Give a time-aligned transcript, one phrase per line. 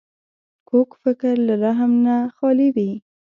[0.69, 2.91] کوږ فکر له رحم نه خالي وي